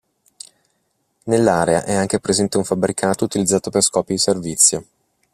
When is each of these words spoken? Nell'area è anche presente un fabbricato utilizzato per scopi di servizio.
Nell'area 1.25 1.83
è 1.83 1.93
anche 1.93 2.19
presente 2.19 2.57
un 2.57 2.63
fabbricato 2.63 3.23
utilizzato 3.23 3.69
per 3.69 3.83
scopi 3.83 4.13
di 4.13 4.17
servizio. 4.17 4.85